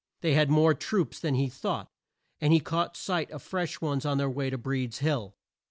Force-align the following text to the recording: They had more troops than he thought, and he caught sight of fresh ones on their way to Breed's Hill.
They 0.21 0.33
had 0.33 0.49
more 0.49 0.73
troops 0.73 1.19
than 1.19 1.35
he 1.35 1.47
thought, 1.47 1.87
and 2.39 2.51
he 2.51 2.59
caught 2.59 2.97
sight 2.97 3.29
of 3.29 3.43
fresh 3.43 3.81
ones 3.81 4.03
on 4.03 4.17
their 4.17 4.31
way 4.31 4.49
to 4.49 4.57
Breed's 4.57 4.97
Hill. 4.97 5.35